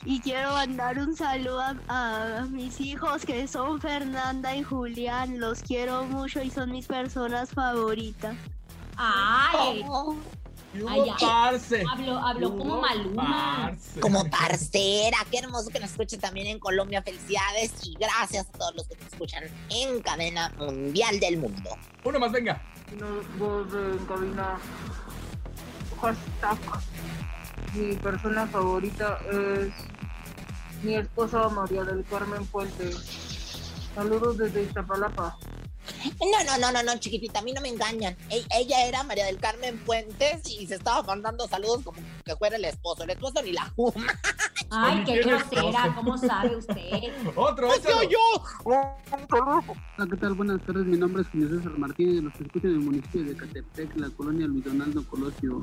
[0.06, 5.39] Y quiero mandar un saludo a, mis hijos que son Fernanda y Julián.
[5.39, 8.36] Los quiero mucho y son mis personas favoritas.
[8.97, 9.86] ¡Ay!
[10.88, 11.84] Ay, parce.
[11.90, 13.76] Hablo, hablo como Maluma.
[14.00, 15.18] Como parcera.
[15.30, 17.02] Qué hermoso que nos escuchen también en Colombia.
[17.04, 21.78] Felicidades y gracias a todos los que nos escuchan en cadena mundial del mundo.
[22.04, 22.62] Uno más, venga.
[22.92, 24.60] En cabina.
[26.02, 26.58] Hashtag.
[27.76, 29.74] Mi persona favorita es
[30.84, 32.96] mi esposa María del Carmen Fuentes.
[33.96, 35.38] Saludos desde Iztapalapa.
[36.19, 38.15] No, no, no, no, no, chiquitita, a mí no me engañan.
[38.30, 42.56] E- ella era María del Carmen Fuentes y se estaba mandando saludos como que fuera
[42.56, 43.04] el esposo.
[43.04, 44.06] El esposo ni la juma.
[44.69, 47.12] Ay, qué grosera, ¿cómo sabe usted?
[47.36, 48.43] Otro, Pues yo, yo.
[48.63, 48.96] Hola,
[50.10, 50.34] ¿qué tal?
[50.34, 50.86] Buenas tardes.
[50.86, 53.96] Mi nombre es Julio César Martínez, de los que escuchan en el municipio de Catepec,
[53.98, 55.62] la colonia Luis Donaldo Colosio.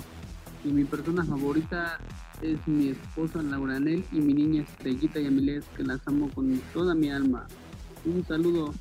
[0.64, 1.98] Y mi persona favorita
[2.42, 6.94] es mi esposa Laura Anel y mi niña Estrellita Yamilet, que las amo con toda
[6.94, 7.46] mi alma.
[8.04, 8.74] Un saludo.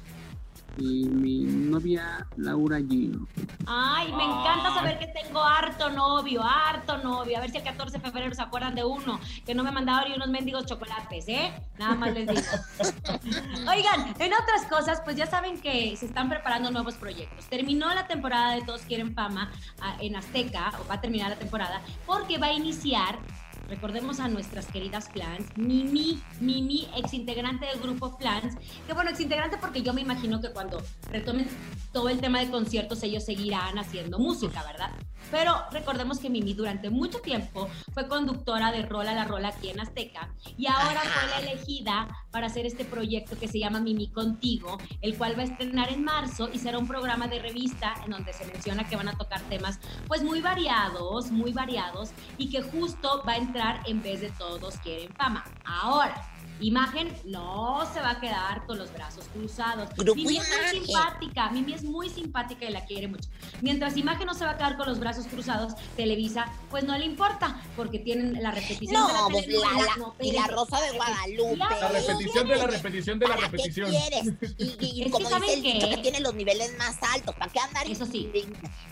[0.79, 3.27] Y mi novia Laura Gino.
[3.67, 7.37] Ay, me encanta saber que tengo harto novio, harto novio.
[7.37, 10.09] A ver si el 14 de febrero se acuerdan de uno, que no me mandaron
[10.09, 11.51] ni unos mendigos chocolates, ¿eh?
[11.77, 12.41] Nada más les digo.
[13.69, 17.45] Oigan, en otras cosas, pues ya saben que se están preparando nuevos proyectos.
[17.47, 21.37] Terminó la temporada de Todos Quieren Fama ah, en Azteca, o va a terminar la
[21.37, 23.19] temporada, porque va a iniciar
[23.69, 28.55] Recordemos a nuestras queridas Flans, Mimi, Mimi, ex integrante del grupo Flans,
[28.87, 31.47] que bueno, ex integrante porque yo me imagino que cuando retomen
[31.93, 34.91] todo el tema de conciertos ellos seguirán haciendo música, ¿verdad?
[35.31, 39.79] Pero recordemos que Mimi durante mucho tiempo fue conductora de Rola la Rola aquí en
[39.79, 44.77] Azteca y ahora fue la elegida para hacer este proyecto que se llama Mimi Contigo,
[45.01, 48.33] el cual va a estrenar en marzo y será un programa de revista en donde
[48.33, 53.23] se menciona que van a tocar temas pues muy variados, muy variados y que justo
[53.27, 55.43] va a entrar en vez de todos quieren fama.
[55.65, 56.29] Ahora,
[56.61, 59.89] Imagen no se va a quedar con los brazos cruzados.
[59.95, 63.29] Grupo Mimi es muy simpática, Mimi es muy simpática y la quiere mucho.
[63.61, 67.05] Mientras Imagen no se va a quedar con los brazos cruzados, Televisa pues no le
[67.05, 70.47] importa porque tienen la repetición No, de la pues, la- la- no, y la.
[70.47, 71.57] Rosa de Guadalupe.
[71.57, 73.91] La repetición de la repetición de la ¿Para repetición.
[73.91, 74.33] qué quieres?
[74.57, 75.95] Y, y- y Es que como ¿saben dice el dicho qué?
[75.95, 77.87] que tiene los niveles más altos, ¿para qué andar?
[77.89, 78.29] Eso sí.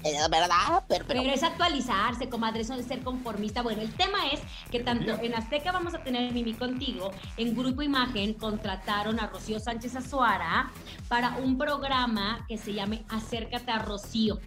[0.03, 0.83] ¿Verdad?
[0.87, 3.61] Pero, pero- Pero es actualizarse, comadre, eso es ser conformista.
[3.61, 4.39] Bueno, el tema es
[4.71, 9.59] que tanto en Azteca vamos a tener Mimi contigo, en Grupo Imagen contrataron a Rocío
[9.59, 10.71] Sánchez Azuara
[11.07, 14.39] para un programa que se llame Acércate a Rocío.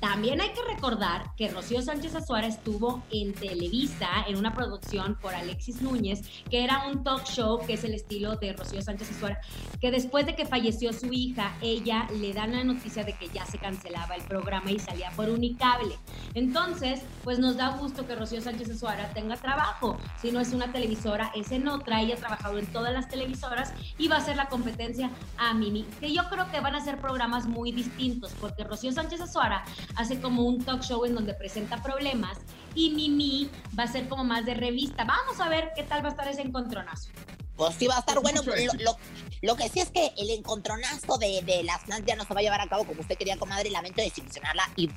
[0.00, 5.34] También hay que recordar que Rocío Sánchez Azuara estuvo en Televisa en una producción por
[5.34, 9.40] Alexis Núñez, que era un talk show que es el estilo de Rocío Sánchez Azuara,
[9.80, 13.44] que después de que falleció su hija, ella le dan la noticia de que ya
[13.46, 15.98] se cancelaba el programa y salía por Unicable.
[16.34, 19.98] Entonces, pues nos da gusto que Rocío Sánchez Azuara tenga trabajo.
[20.20, 22.02] Si no es una televisora, es en otra.
[22.02, 25.84] Ella ha trabajado en todas las televisoras y va a ser la competencia a Mimi.
[26.00, 29.64] Que yo creo que van a ser programas muy distintos, porque Rocío Sánchez Azuara
[29.96, 32.38] hace como un talk show en donde presenta problemas
[32.74, 35.04] y Mimi va a ser como más de revista.
[35.04, 37.10] Vamos a ver qué tal va a estar ese encontronazo.
[37.58, 38.42] Pues sí va a estar bueno.
[38.42, 38.96] Mucho Lo, lo-
[39.40, 42.40] lo que sí es que el encontronazo de, de las fans ya no se va
[42.40, 43.70] a llevar a cabo como usted quería, comadre.
[43.70, 44.68] Lamento desilusionarla.
[44.76, 44.88] Y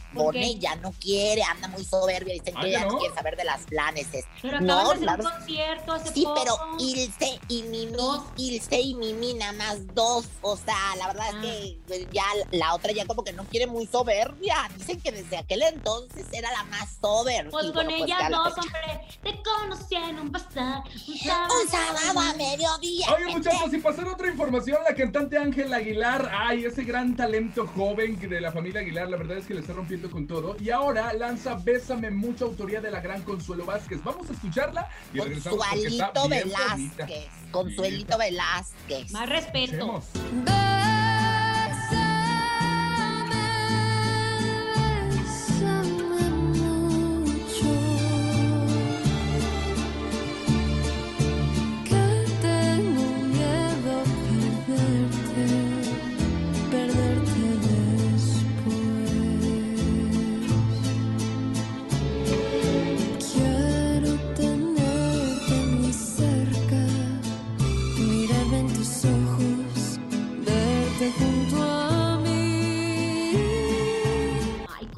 [0.59, 2.33] ya no quiere, anda muy soberbia.
[2.33, 2.97] Dicen Ah, que ¿ya no no?
[2.99, 4.07] quiere saber de las planes.
[4.41, 5.23] Pero No, de hacer claro.
[5.25, 6.35] un concierto hace Sí, poco.
[6.41, 7.97] pero Ilse y Mimi,
[8.37, 10.25] Ilse y Mimi nada más dos.
[10.41, 11.37] O sea, la verdad Ah.
[11.37, 14.55] es que pues, ya la otra ya como que no quiere muy soberbia.
[14.77, 17.51] Dicen que desde aquel entonces era la más soberbia.
[17.51, 18.39] Pues Y con bueno, pues ella fecha.
[18.41, 20.83] hombre, te conocí en un bazar.
[21.07, 23.07] Un Un sábado a mediodía.
[23.15, 28.19] Oye, muchachos, y pasar otra información, la cantante Ángela Aguilar, ay, ese gran talento joven
[28.19, 30.55] de la familia Aguilar, la verdad es que le está rompiendo con todo.
[30.59, 34.03] Y ahora lanza Bésame mucha autoría de la gran Consuelo Vázquez.
[34.03, 36.27] Vamos a escucharla y Consuelito bonita.
[36.27, 37.27] Velázquez.
[37.51, 39.11] Consuelito Velázquez.
[39.11, 39.73] Más respeto.
[39.73, 41.00] Escuchemos.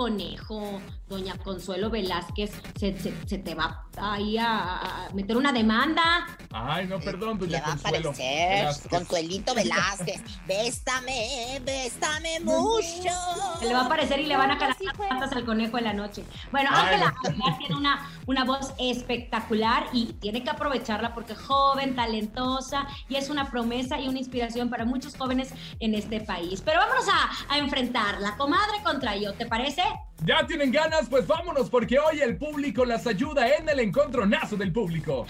[0.07, 6.27] Conejo, doña Consuelo Velázquez, se, se- se te va ahí a, a meter una demanda.
[6.51, 8.09] Ay, no, perdón, Le doña va a Consuelo.
[8.09, 8.87] aparecer Velázquez.
[8.89, 10.21] Consuelito Velázquez.
[10.47, 13.13] Bésame, bésame mucho.
[13.59, 15.83] Se le va a aparecer y le van a calar las patas al conejo en
[15.85, 16.25] la noche.
[16.51, 17.57] Bueno, Ángela no.
[17.57, 23.29] Tiene una, una voz espectacular y tiene que aprovecharla porque es joven, talentosa y es
[23.29, 26.61] una promesa y una inspiración para muchos jóvenes en este país.
[26.61, 29.81] Pero vámonos a, a enfrentarla, comadre contra yo, ¿te parece?
[30.25, 31.09] ¿Ya tienen ganas?
[31.09, 35.27] Pues vámonos, porque hoy el público las ayuda en el encontronazo del público.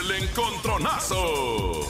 [0.00, 1.88] El encontronazo.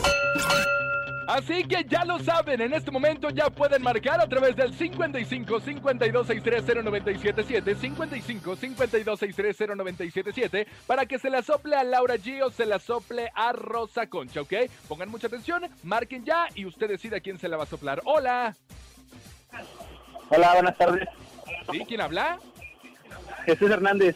[1.29, 5.59] Así que ya lo saben, en este momento ya pueden marcar a través del 55
[5.59, 12.41] 52 630 977 55 52 630 977 para que se la sople a Laura G
[12.41, 14.53] o se la sople a Rosa Concha, ¿ok?
[14.87, 18.01] Pongan mucha atención, marquen ya y usted decide a quién se la va a soplar.
[18.05, 18.55] Hola.
[20.29, 21.07] Hola, buenas tardes.
[21.71, 21.85] ¿Sí?
[21.87, 22.39] ¿Quién habla?
[23.45, 24.15] Jesús Hernández,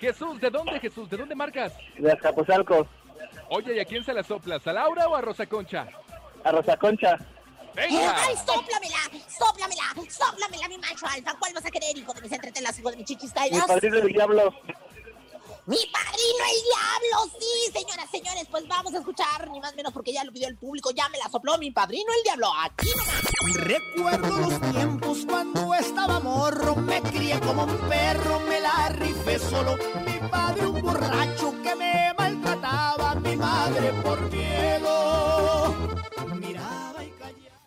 [0.00, 1.08] Jesús, ¿de dónde Jesús?
[1.08, 1.72] ¿De dónde marcas?
[1.98, 2.86] de Azcapotzalco,
[3.50, 4.66] Oye, ¿y a quién se la soplas?
[4.66, 5.86] ¿A Laura o a Rosa Concha?
[6.42, 7.16] a Rosa Concha.
[7.74, 8.14] ¡Venga!
[8.24, 8.96] ¡Ay, sóplamela!
[9.28, 9.82] ¡Sóplamela!
[10.10, 11.34] ¡Sóplamela, mi macho alfa!
[11.38, 13.66] ¿Cuál vas a querer, hijo de mis entretelas, hijo de mis chichis Mi caídas?
[13.66, 14.54] padrino del diablo.
[15.66, 17.32] ¡Mi padrino el diablo!
[17.40, 20.56] Sí, señoras, señores, pues vamos a escuchar, ni más menos porque ya lo pidió el
[20.56, 22.48] público, ya me la sopló mi padrino el diablo.
[22.62, 23.56] Aquí nomás.
[23.66, 29.76] Recuerdo los tiempos cuando estaba morro, me crié como un perro, me la rifé solo.
[30.04, 35.74] Mi padre un borracho que me maltrataba, mi madre por miedo.
[36.34, 37.12] Miraba y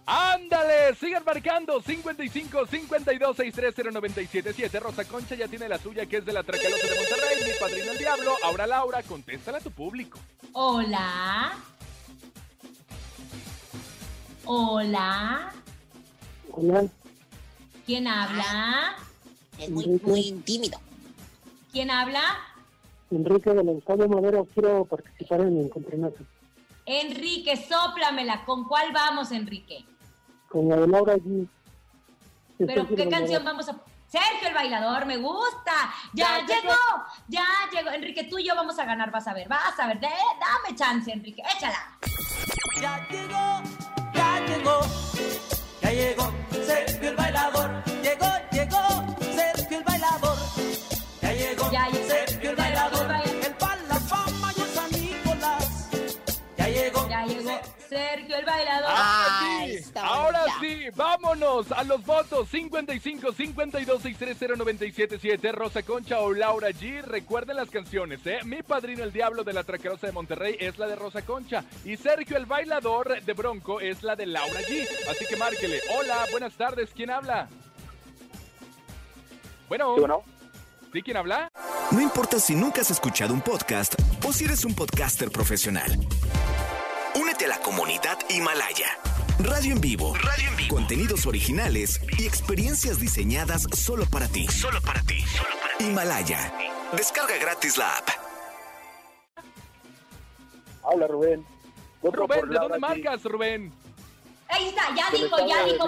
[0.06, 0.96] ¡Ándale!
[0.96, 6.34] Sigan marcando 55 52 630 977 Rosa Concha ya tiene la suya que es de
[6.34, 7.44] la Tracalosa de Monterrey.
[7.46, 8.36] Mi padrino el diablo.
[8.44, 10.20] Ahora Laura, contéstala a tu público.
[10.54, 11.54] Hola.
[14.46, 15.52] Hola.
[16.60, 16.88] Hola,
[17.88, 18.98] ¿Quién habla?
[19.58, 20.78] Es muy, muy tímido.
[21.72, 22.22] ¿Quién habla?
[23.10, 26.18] Enrique del Estado Madero, quiero participar en el encontronazo.
[26.86, 28.44] Enrique, sóplamela.
[28.44, 29.86] ¿Con cuál vamos, Enrique?
[30.50, 31.48] Con la de Laura G.
[32.58, 33.78] ¿Pero qué canción vamos a...?
[34.10, 35.94] Sergio el bailador, me gusta.
[36.14, 36.76] Ya, llegó,
[37.30, 37.90] ya llegó.
[37.92, 40.00] Enrique, tú y yo vamos a ganar, vas a ver, vas a ver.
[40.00, 41.98] De- dame chance, Enrique, échala.
[42.82, 43.62] Ya llegó,
[44.14, 44.80] ya llegó,
[45.82, 47.97] ya llegó Sergio el bailador.
[58.36, 58.90] El bailador.
[58.90, 66.34] Ahora sí, ahora sí, vámonos a los votos 55 52 630 977 Rosa Concha o
[66.34, 67.02] Laura G.
[67.02, 68.40] Recuerden las canciones, ¿eh?
[68.44, 71.98] Mi padrino el diablo de la Traquerosa de Monterrey es la de Rosa Concha y
[71.98, 74.88] Sergio el bailador de Bronco es la de Laura G.
[75.10, 75.80] Así que márquele.
[75.98, 77.48] Hola, buenas tardes, ¿quién habla?
[79.68, 79.94] Bueno.
[79.96, 80.24] ¿Sí, bueno?
[80.94, 81.50] ¿Sí, quién habla?
[81.92, 85.92] No importa si nunca has escuchado un podcast o si eres un podcaster profesional.
[87.48, 88.88] La comunidad Himalaya.
[89.40, 90.14] Radio en vivo.
[90.16, 90.76] Radio en vivo.
[90.76, 94.48] Contenidos originales y experiencias diseñadas solo para ti.
[94.48, 95.24] Solo para ti.
[95.80, 96.52] Himalaya.
[96.92, 98.10] Descarga gratis la app.
[100.84, 101.46] Habla Rubén.
[102.02, 103.72] Voto Rubén, ¿de dónde marcas, Rubén?
[104.50, 105.88] Ahí está, ya dijo, ya dijo.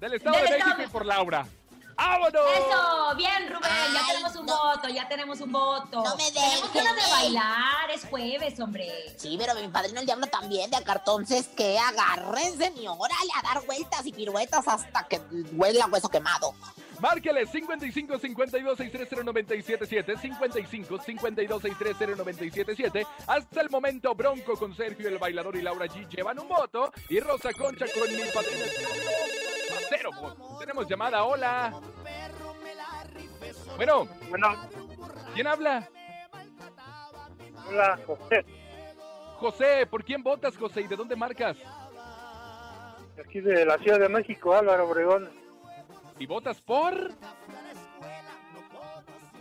[0.00, 1.46] Del Estado de México por Laura.
[1.96, 2.42] ¡Vámonos!
[2.54, 6.02] Eso, bien, Rubén, ya tenemos un voto, ya tenemos un voto.
[6.02, 9.14] No me Tenemos dejen, ganas de bailar, es jueves, hombre.
[9.16, 13.42] Sí, pero mi padrino el diablo también, de acá entonces que agárrense y órale a
[13.42, 15.20] dar vueltas y piruetas hasta que
[15.52, 16.54] huela hueso quemado.
[17.00, 25.08] Márquele 55 52 630 977 55 52 630 977 Hasta el momento Bronco con Sergio
[25.08, 29.41] el bailador y Laura G llevan un voto y Rosa Concha con mi padrino
[29.96, 30.10] cero.
[30.60, 31.72] Tenemos llamada, hola.
[33.76, 34.48] Bueno, Bueno,
[35.34, 35.88] ¿quién habla?
[37.68, 38.44] hola, José.
[39.38, 40.82] José, ¿por quién votas, José?
[40.82, 41.56] ¿Y de dónde marcas?
[43.24, 45.30] Aquí de la Ciudad de México, Álvaro Obregón.
[46.18, 47.10] ¿Y votas por?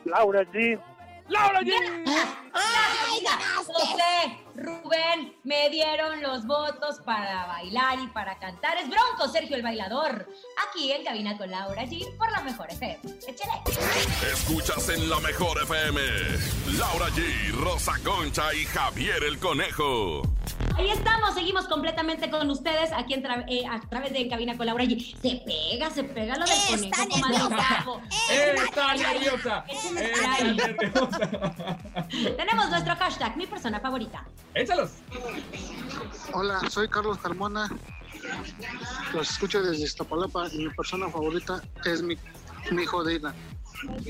[0.05, 0.81] Laura G.
[1.27, 2.40] ¡Laura G!
[2.53, 3.23] ¡Ay,
[3.65, 8.77] José, Rubén, me dieron los votos para bailar y para cantar.
[8.77, 10.27] Es Bronco, Sergio el bailador.
[10.69, 12.99] Aquí en Cabina con Laura G por la mejor FM.
[13.27, 13.61] Échale.
[14.33, 16.01] Escuchas en la mejor FM.
[16.77, 20.21] Laura G, Rosa Concha y Javier el Conejo.
[20.77, 24.55] Ahí estamos, seguimos completamente con ustedes aquí en tra- eh, a través de En Cabina
[24.57, 25.15] con Laura G.
[25.21, 28.05] Se pega, se pega lo del Está conejo, nerviosa.
[28.31, 29.65] ¡Está nerviosa!
[29.67, 31.77] ¡Está nerviosa!
[32.41, 34.25] Tenemos nuestro hashtag, mi persona favorita.
[34.56, 34.93] ¡Échalos!
[36.34, 37.69] Hola, soy Carlos Carmona.
[39.13, 42.17] Los escucho desde Iztapalapa y mi persona favorita es mi,
[42.71, 43.36] mi hijo Deida.
[43.93, 44.08] ¡Ay, qué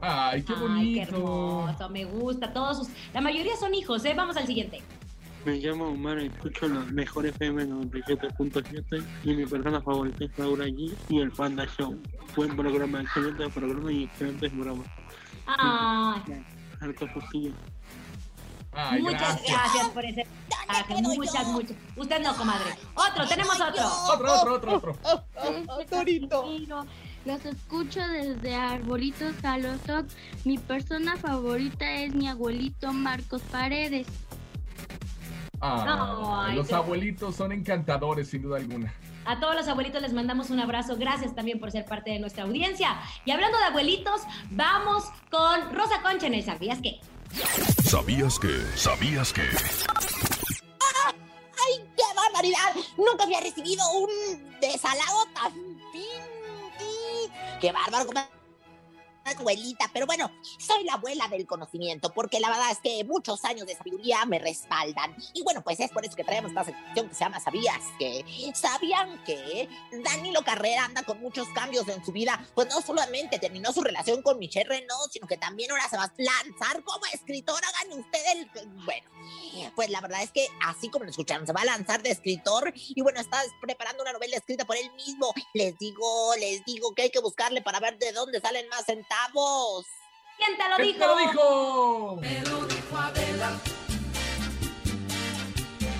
[0.00, 1.66] Ay, qué bonito!
[1.68, 2.54] hermoso, me gusta.
[2.54, 2.88] Todos sus...
[3.12, 4.14] La mayoría son hijos, ¿eh?
[4.16, 4.80] Vamos al siguiente.
[5.44, 10.64] Me llamo Omar y escucho la mejor FM 97.7 y mi persona favorita es Laura
[10.64, 12.00] G y el Panda Show.
[12.34, 14.86] Buen programa, excelente programa y excelentes bromas.
[15.46, 16.22] Ay,
[18.72, 19.50] Ay, muchas gracias.
[19.50, 20.26] gracias por ese.
[20.66, 21.76] Coraje, muchas, muchas.
[21.96, 22.74] Usted no, comadre.
[22.94, 23.86] Otro, tenemos otro.
[24.12, 25.84] Otro, otro, otro, otro.
[25.88, 26.44] Torito.
[27.24, 30.14] Los escucho desde Arbolitos a los Ox.
[30.44, 34.06] Mi persona favorita es mi abuelito Marcos Paredes.
[35.60, 38.94] Ah, Ay, los abuelitos son encantadores, sin duda alguna.
[39.28, 40.96] A todos los abuelitos les mandamos un abrazo.
[40.96, 42.98] Gracias también por ser parte de nuestra audiencia.
[43.26, 46.98] Y hablando de abuelitos, vamos con Rosa Concha en el ¿Sabías qué?
[47.84, 48.58] ¿Sabías que?
[48.74, 49.42] ¿Sabías que?
[51.02, 52.74] ¡Ay, qué barbaridad!
[52.96, 55.52] Nunca había recibido un desalago tan
[55.92, 57.30] pinti.
[57.60, 58.37] ¡Qué bárbaro!
[59.30, 63.66] Abuelita, pero bueno, soy la abuela del conocimiento, porque la verdad es que muchos años
[63.66, 65.16] de sabiduría me respaldan.
[65.34, 68.24] Y bueno, pues es por eso que traemos esta sección que se llama ¿Sabías que?
[68.54, 69.68] ¿Sabían que
[70.04, 72.44] Danilo Carrera anda con muchos cambios en su vida?
[72.54, 76.04] Pues no solamente terminó su relación con Michelle Renaud, sino que también ahora se va
[76.04, 77.60] a lanzar como escritor.
[77.64, 78.50] Hagan usted el...
[78.84, 79.08] Bueno,
[79.74, 82.72] pues la verdad es que así como lo escucharon, se va a lanzar de escritor
[82.74, 85.32] y bueno, está preparando una novela escrita por él mismo.
[85.54, 88.88] Les digo, les digo que hay que buscarle para ver de dónde salen más
[89.18, 89.86] centavos.
[90.36, 90.98] ¿Quién te lo ¿Quién dijo?
[90.98, 92.16] te lo dijo?
[92.20, 93.60] Me lo dijo Adela.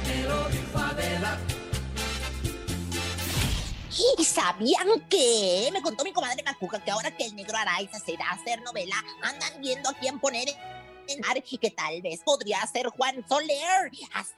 [0.07, 1.39] Me lo dijo Adela.
[4.19, 5.71] ¿Y sabían que?
[5.73, 8.63] Me contó mi comadre Macuca que ahora que el negro Araiza se irá a hacer
[8.63, 10.49] novela, andan viendo a quién poner
[11.09, 13.91] en y que tal vez podría ser Juan Soler.
[14.15, 14.35] Así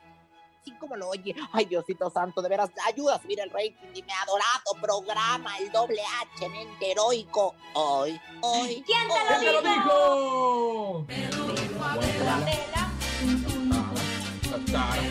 [0.78, 1.34] como lo oye.
[1.52, 5.70] Ay, Diosito Santo, de veras, ayuda a subir el rating de mi adorado programa, el
[5.70, 7.54] doble H, mente heroico.
[7.74, 8.82] Hoy, hoy.
[8.86, 9.90] ¿Quién te ¿Quién te lo dijo?
[9.90, 11.06] Tum.
[11.06, 11.28] Me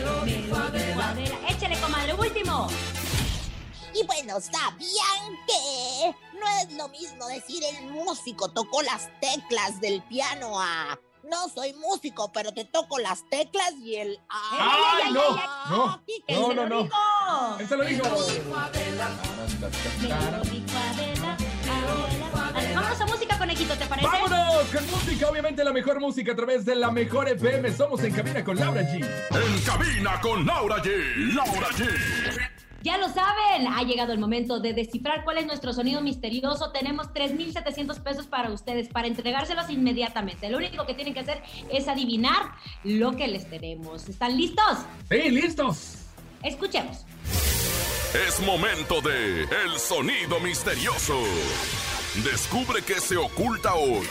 [0.00, 0.56] lo dijo.
[1.48, 2.68] Échale, comadre, último.
[3.92, 10.02] Y bueno, ¿sabían que no es lo mismo decir el músico tocó las teclas del
[10.02, 15.36] piano a no soy músico, pero te toco las teclas y el ¡Ay, no!
[15.70, 16.82] No, ¿Quién no, no, lo no.
[16.84, 16.96] dijo?
[17.56, 18.04] ¿Quién se lo dijo?
[22.74, 24.06] Vámonos a música, conejito, ¿te parece?
[24.08, 24.64] ¡Vámonos!
[24.72, 27.72] Con música, obviamente la mejor música a través de la mejor FM.
[27.72, 29.04] Somos en cabina con Laura G.
[29.30, 31.34] En cabina con Laura G.
[31.34, 32.39] Laura G.
[32.82, 36.70] Ya lo saben, ha llegado el momento de descifrar cuál es nuestro sonido misterioso.
[36.72, 40.48] Tenemos 3.700 pesos para ustedes, para entregárselos inmediatamente.
[40.48, 42.52] Lo único que tienen que hacer es adivinar
[42.84, 44.08] lo que les tenemos.
[44.08, 44.78] ¿Están listos?
[45.10, 45.98] Sí, listos.
[46.42, 47.04] Escuchemos.
[48.26, 51.20] Es momento de El Sonido Misterioso.
[52.24, 54.06] Descubre qué se oculta hoy.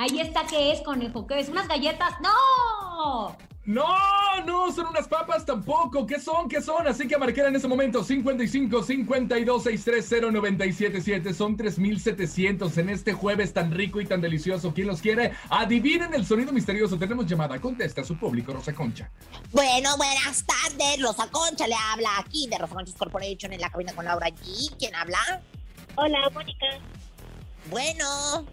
[0.00, 1.26] Ahí está, ¿qué es, conejo?
[1.26, 1.50] ¿Qué es?
[1.50, 2.14] ¿Unas galletas?
[2.22, 3.36] ¡No!
[3.66, 3.86] No,
[4.46, 6.06] no, son unas papas tampoco.
[6.06, 6.48] ¿Qué son?
[6.48, 6.88] ¿Qué son?
[6.88, 11.34] Así que marcar en ese momento 55 52 630 977.
[11.34, 14.72] Son 3700 en este jueves tan rico y tan delicioso.
[14.72, 15.32] ¿Quién los quiere?
[15.50, 16.98] Adivinen el sonido misterioso.
[16.98, 17.60] Tenemos llamada.
[17.60, 19.10] Contesta a su público, Rosa Concha.
[19.52, 21.02] Bueno, buenas tardes.
[21.02, 24.78] Rosa Concha le habla aquí de Rosa Conchas Corporation en la cabina con Laura G.
[24.78, 25.42] ¿Quién habla?
[25.96, 26.68] Hola, Mónica.
[27.68, 28.46] Bueno.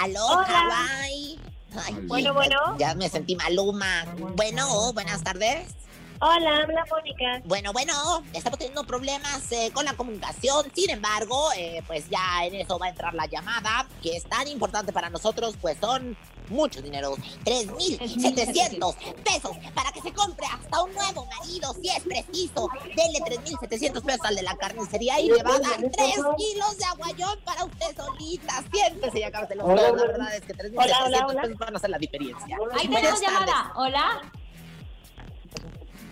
[0.00, 0.46] Aló, Hola.
[0.46, 1.38] Hawaii.
[1.84, 2.76] Ay, Bueno, bueno.
[2.78, 4.04] Ya me sentí maluma.
[4.36, 5.74] Bueno, buenas tardes.
[6.20, 7.42] Hola, habla Mónica.
[7.44, 7.92] Bueno, bueno,
[8.32, 10.66] estamos teniendo problemas eh, con la comunicación.
[10.74, 14.48] Sin embargo, eh, pues ya en eso va a entrar la llamada, que es tan
[14.48, 16.16] importante para nosotros, pues son
[16.48, 17.14] mucho dinero.
[17.44, 22.68] 3.700 pesos para que se compre hasta un nuevo marido, si es preciso.
[22.96, 25.90] Denle 3.700 pesos al de la carnicería y le va a dar 3
[26.36, 28.64] kilos de aguayón para usted solita.
[28.72, 29.68] Siéntese y acábate los.
[29.68, 29.92] La hola.
[29.92, 31.42] verdad es que 3.700 Hola, hola, hola.
[31.42, 32.58] pesos van a hacer la diferencia.
[32.76, 33.72] Ahí tenemos llamada.
[33.76, 34.32] Hola.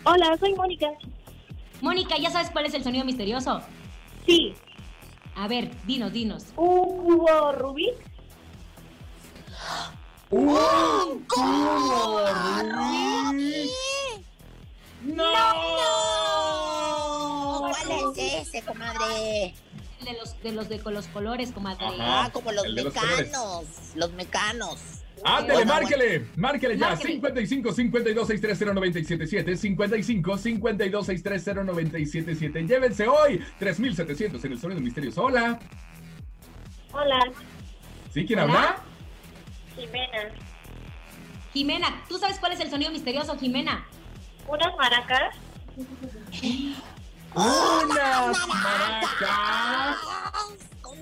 [0.08, 0.86] Hola, soy Mónica.
[1.80, 3.60] Mónica, ¿ya sabes cuál es el sonido misterioso?
[4.24, 4.54] Sí.
[5.34, 6.44] A ver, dinos, dinos.
[6.54, 7.96] ¿Un cubo Rubik?
[10.30, 12.20] ¡Un cubo
[15.02, 15.24] ¡No!
[17.58, 17.74] ¿Cuál
[18.16, 19.54] es ese, comadre?
[20.04, 21.84] De los de los de los colores, comadre.
[21.98, 23.64] Ah, como los el de los mecanos.
[23.96, 24.78] Los mecanos.
[25.24, 26.90] Ándele, márquele, márquele ya.
[26.90, 27.14] Márquele.
[27.14, 29.56] 55 52 630 977.
[29.56, 32.66] 55 52 630 977.
[32.66, 35.22] Llévense hoy 3700 en el sonido misterioso.
[35.24, 35.58] Hola.
[36.92, 37.18] Hola,
[38.12, 38.24] ¿Sí?
[38.24, 38.52] ¿Quién Hola.
[38.52, 38.76] habla?
[39.76, 40.18] Jimena.
[41.52, 43.86] Jimena, ¿tú sabes cuál es el sonido misterioso, Jimena?
[44.46, 45.36] ¿Unas maracas?
[47.34, 49.96] ¡Unas maracas!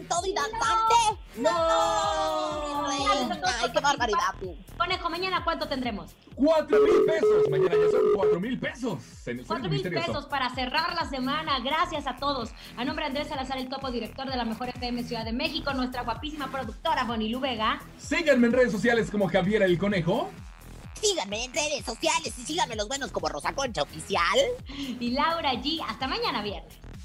[0.04, 1.22] ¿Con todo y danzante?
[1.36, 2.86] ¡No!
[2.88, 4.56] Reina, Ay, qué barbaridad tú.
[4.76, 6.12] Conejo, mañana cuánto tendremos?
[6.34, 7.48] Cuatro mil pesos.
[7.50, 9.02] Mañana ya son cuatro mil pesos.
[9.46, 11.60] Cuatro mil pesos para cerrar la semana.
[11.60, 12.50] Gracias a todos.
[12.76, 15.72] A nombre de Andrés Salazar, el topo director de la Mejor FM Ciudad de México,
[15.72, 17.80] nuestra guapísima productora Bonilu Vega.
[17.98, 20.30] Síganme en redes sociales como Javier el Conejo.
[21.00, 24.38] Síganme en redes sociales y síganme los buenos como Rosa Concha Oficial.
[24.68, 25.80] Y Laura G.
[25.86, 26.74] Hasta mañana viernes.